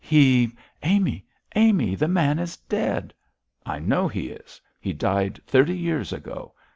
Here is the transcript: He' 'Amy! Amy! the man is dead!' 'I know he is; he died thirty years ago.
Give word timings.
He' 0.03 0.51
'Amy! 0.81 1.27
Amy! 1.55 1.93
the 1.93 2.07
man 2.07 2.39
is 2.39 2.57
dead!' 2.57 3.13
'I 3.67 3.79
know 3.81 4.07
he 4.07 4.29
is; 4.31 4.59
he 4.79 4.93
died 4.93 5.39
thirty 5.45 5.77
years 5.77 6.11
ago. 6.11 6.55